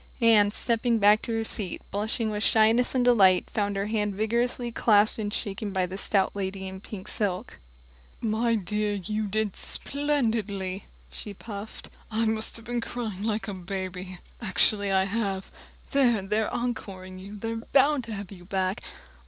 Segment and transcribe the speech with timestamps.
[0.19, 4.71] Anne, stepping back to her seat, blushing with shyness and delight, found her hand vigorously
[4.71, 7.59] clasped and shaken by the stout lady in pink silk.
[8.19, 11.89] "My dear, you did splendidly," she puffed.
[12.09, 15.51] "I've been crying like a baby, actually I have.
[15.91, 18.81] There, they're encoring you they're bound to have you back!"